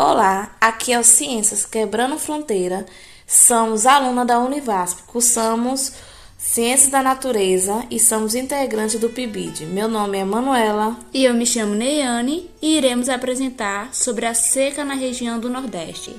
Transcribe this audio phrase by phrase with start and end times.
[0.00, 2.86] Olá, aqui é o Ciências Quebrando Fronteira.
[3.26, 5.92] Somos aluna da Univasp, cursamos
[6.38, 9.66] Ciências da Natureza e somos integrantes do PIBID.
[9.66, 10.96] Meu nome é Manuela.
[11.12, 16.14] E eu me chamo Neiane e iremos apresentar sobre a seca na região do Nordeste.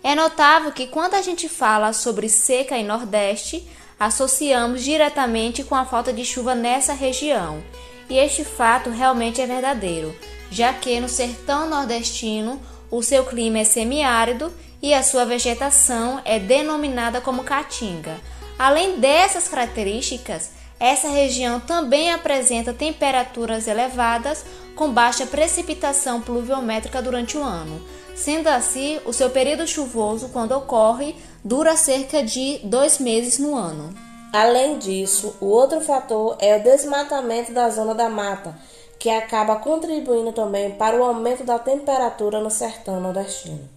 [0.00, 5.84] É notável que quando a gente fala sobre seca em Nordeste, associamos diretamente com a
[5.84, 7.60] falta de chuva nessa região.
[8.08, 10.14] E este fato realmente é verdadeiro,
[10.52, 12.60] já que no sertão nordestino
[12.90, 14.52] o seu clima é semiárido
[14.82, 18.16] e a sua vegetação é denominada como caatinga.
[18.58, 20.50] Além dessas características,
[20.80, 24.44] essa região também apresenta temperaturas elevadas
[24.76, 27.82] com baixa precipitação pluviométrica durante o ano.
[28.14, 33.94] Sendo assim, o seu período chuvoso, quando ocorre, dura cerca de dois meses no ano.
[34.32, 38.58] Além disso, o outro fator é o desmatamento da zona da mata,
[38.98, 43.68] que acaba contribuindo também para o aumento da temperatura no sertão nordestino.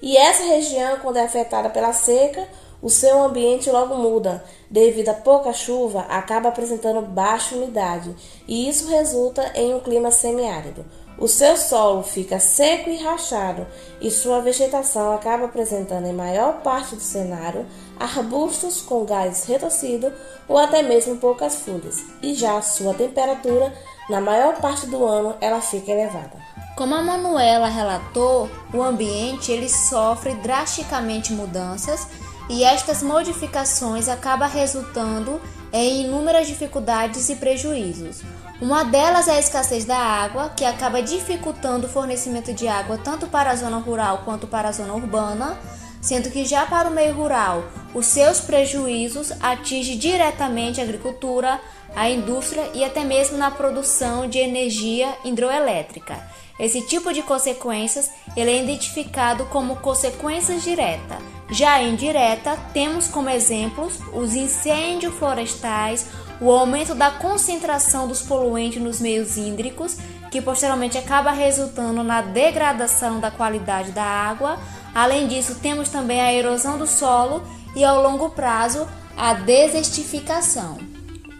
[0.00, 2.46] E essa região, quando é afetada pela seca,
[2.82, 4.44] o seu ambiente logo muda.
[4.70, 8.14] Devido a pouca chuva, acaba apresentando baixa umidade,
[8.46, 10.84] e isso resulta em um clima semiárido.
[11.16, 13.66] O seu solo fica seco e rachado,
[14.00, 17.64] e sua vegetação acaba apresentando em maior parte do cenário
[17.98, 20.12] arbustos com galhos retorcidos
[20.48, 23.72] ou até mesmo poucas folhas, e já sua temperatura
[24.08, 26.32] na maior parte do ano ela fica elevada.
[26.76, 32.08] Como a Manuela relatou, o ambiente ele sofre drasticamente mudanças
[32.48, 35.40] e estas modificações acabam resultando
[35.72, 38.22] em inúmeras dificuldades e prejuízos.
[38.60, 43.26] Uma delas é a escassez da água, que acaba dificultando o fornecimento de água tanto
[43.26, 45.58] para a zona rural quanto para a zona urbana,
[46.04, 51.58] sendo que já para o meio rural, os seus prejuízos atingem diretamente a agricultura,
[51.96, 56.22] a indústria e até mesmo na produção de energia hidroelétrica.
[56.60, 61.18] Esse tipo de consequências ele é identificado como consequências diretas.
[61.50, 66.06] Já indireta, temos como exemplos os incêndios florestais,
[66.38, 69.96] o aumento da concentração dos poluentes nos meios hídricos,
[70.34, 74.58] que posteriormente acaba resultando na degradação da qualidade da água.
[74.92, 77.40] Além disso, temos também a erosão do solo
[77.76, 78.84] e, ao longo prazo,
[79.16, 80.76] a desertificação.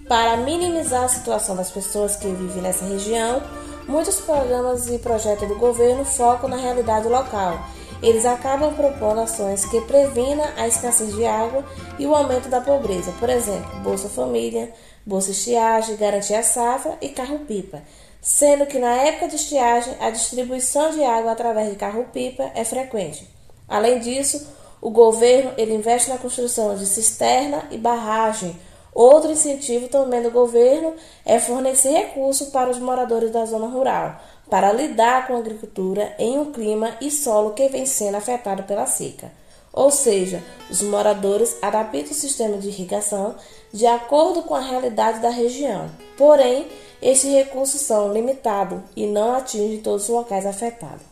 [0.07, 3.43] Para minimizar a situação das pessoas que vivem nessa região,
[3.89, 7.67] muitos programas e projetos do governo focam na realidade local.
[8.01, 11.65] Eles acabam propondo ações que previnam a escassez de água
[11.99, 14.73] e o aumento da pobreza, por exemplo, Bolsa Família,
[15.05, 17.83] Bolsa Estiagem, Garantia Safra e Carro-Pipa,
[18.25, 23.29] sendo que na época de estiagem a distribuição de água através de carro-pipa é frequente.
[23.69, 24.49] Além disso,
[24.81, 28.59] o governo ele investe na construção de cisterna e barragem
[28.95, 30.95] Outro incentivo também do governo
[31.27, 36.39] é fornecer recursos para os moradores da zona rural, para lidar com a agricultura em
[36.39, 39.33] um clima e solo que vem sendo afetado pela seca.
[39.73, 40.41] Ou seja,
[40.71, 43.35] os moradores adaptam o sistema de irrigação
[43.73, 45.91] de acordo com a realidade da região.
[46.17, 46.69] Porém,
[47.01, 51.03] esses recursos são limitados e não atingem todos os locais afetados.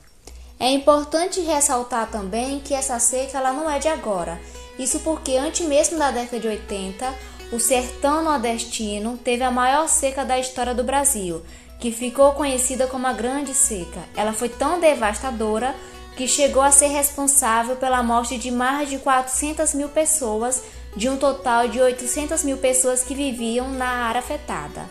[0.59, 4.41] É importante ressaltar também que essa seca ela não é de agora.
[4.78, 7.15] Isso porque antes mesmo da década de 80,
[7.53, 11.42] o sertão nordestino teve a maior seca da história do Brasil,
[11.78, 14.00] que ficou conhecida como a Grande Seca.
[14.16, 15.75] Ela foi tão devastadora
[16.16, 20.62] que chegou a ser responsável pela morte de mais de 400 mil pessoas,
[20.97, 24.88] de um total de 800 mil pessoas que viviam na área afetada,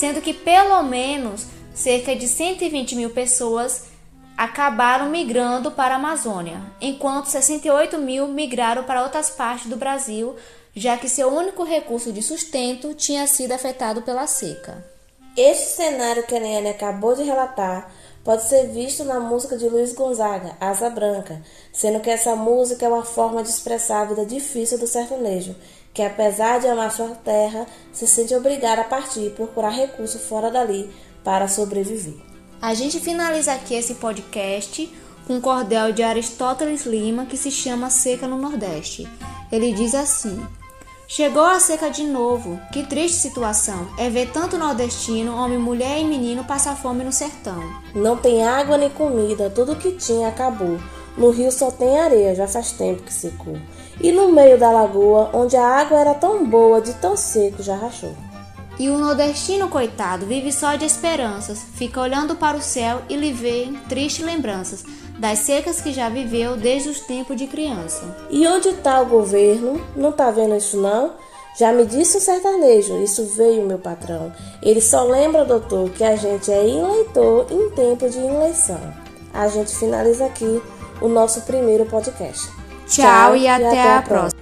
[0.00, 1.44] sendo que pelo menos
[1.74, 3.84] cerca de 120 mil pessoas
[4.34, 10.34] acabaram migrando para a Amazônia, enquanto 68 mil migraram para outras partes do Brasil,
[10.74, 14.82] já que seu único recurso de sustento tinha sido afetado pela seca.
[15.36, 17.92] Este cenário que a Nene acabou de relatar
[18.24, 21.42] pode ser visto na música de Luiz Gonzaga, Asa Branca,
[21.74, 25.54] sendo que essa música é uma forma de expressar a vida difícil do sertanejo,
[25.92, 30.50] que apesar de amar sua terra, se sente obrigado a partir e procurar recursos fora
[30.50, 30.90] dali
[31.24, 32.14] para sobreviver.
[32.62, 34.92] A gente finaliza aqui esse podcast
[35.26, 39.08] com um cordel de Aristóteles Lima que se chama Seca no Nordeste.
[39.50, 40.40] Ele diz assim:
[41.12, 42.60] Chegou a seca de novo.
[42.72, 47.60] Que triste situação é ver tanto nordestino, homem, mulher e menino passar fome no sertão.
[47.92, 50.78] Não tem água nem comida, tudo que tinha acabou.
[51.20, 53.54] No rio só tem areia, já faz tempo que secou.
[54.00, 57.76] E no meio da lagoa, onde a água era tão boa, de tão seco, já
[57.76, 58.14] rachou.
[58.78, 63.34] E o nordestino, coitado, vive só de esperanças, fica olhando para o céu e lhe
[63.34, 64.82] vê tristes lembranças
[65.18, 68.02] das secas que já viveu desde os tempos de criança.
[68.30, 69.78] E onde está o governo?
[69.94, 71.12] Não está vendo isso não?
[71.58, 74.32] Já me disse o sertanejo, isso veio meu patrão.
[74.62, 78.80] Ele só lembra, doutor, que a gente é eleitor em tempo de eleição.
[79.34, 80.62] A gente finaliza aqui
[81.00, 82.48] o nosso primeiro podcast.
[82.86, 84.02] Tchau, Tchau e, até, até a próxima.
[84.02, 84.39] próxima.